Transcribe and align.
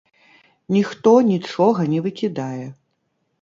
Ніхто 0.75 1.13
нічога 1.31 1.81
не 1.93 1.99
выкідае! 2.07 2.65